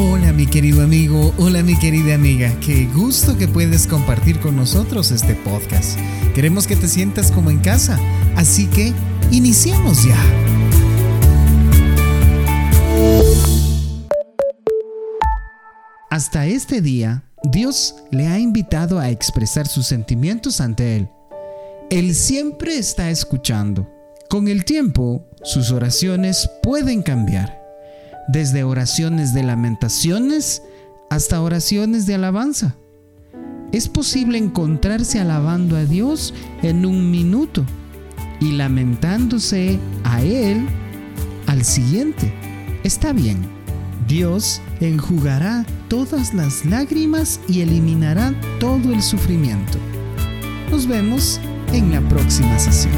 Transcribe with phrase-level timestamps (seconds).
[0.00, 5.10] Hola mi querido amigo, hola mi querida amiga, qué gusto que puedes compartir con nosotros
[5.10, 5.98] este podcast.
[6.36, 7.98] Queremos que te sientas como en casa,
[8.36, 8.92] así que
[9.32, 10.16] iniciemos ya.
[16.10, 21.08] Hasta este día, Dios le ha invitado a expresar sus sentimientos ante Él.
[21.90, 23.90] Él siempre está escuchando.
[24.30, 27.57] Con el tiempo, sus oraciones pueden cambiar,
[28.28, 30.62] desde oraciones de lamentaciones
[31.10, 32.76] hasta oraciones de alabanza.
[33.72, 37.64] Es posible encontrarse alabando a Dios en un minuto
[38.40, 40.66] y lamentándose a Él
[41.46, 42.32] al siguiente.
[42.84, 43.38] Está bien,
[44.06, 49.78] Dios enjugará todas las lágrimas y eliminará todo el sufrimiento.
[50.70, 51.40] Nos vemos
[51.72, 52.97] en la próxima sesión.